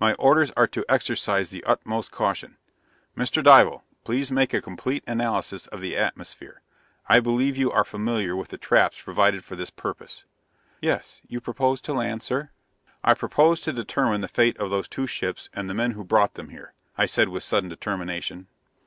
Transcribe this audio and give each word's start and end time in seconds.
"My 0.00 0.14
orders 0.14 0.50
are 0.52 0.66
to 0.68 0.86
exercise 0.88 1.50
the 1.50 1.62
utmost 1.64 2.10
caution. 2.10 2.56
Mr. 3.14 3.42
Dival, 3.44 3.84
please 4.04 4.30
make 4.32 4.54
a 4.54 4.62
complete 4.62 5.04
analysis 5.06 5.66
of 5.66 5.82
the 5.82 5.98
atmosphere. 5.98 6.62
I 7.10 7.20
believe 7.20 7.58
you 7.58 7.70
are 7.70 7.84
familiar 7.84 8.34
with 8.34 8.48
the 8.48 8.56
traps 8.56 8.98
provided 8.98 9.44
for 9.44 9.54
the 9.54 9.70
purpose?" 9.76 10.24
"Yes. 10.80 11.20
You 11.28 11.42
propose 11.42 11.82
to 11.82 11.92
land, 11.92 12.22
sir?" 12.22 12.48
"I 13.04 13.12
propose 13.12 13.60
to 13.60 13.72
determine 13.74 14.22
the 14.22 14.28
fate 14.28 14.56
of 14.58 14.70
those 14.70 14.88
two 14.88 15.06
ships 15.06 15.50
and 15.52 15.68
the 15.68 15.74
men 15.74 15.90
who 15.90 16.04
brought 16.04 16.36
them 16.36 16.48
here," 16.48 16.72
I 16.96 17.04
said 17.04 17.28
with 17.28 17.42
sudden 17.42 17.68
determination. 17.68 18.46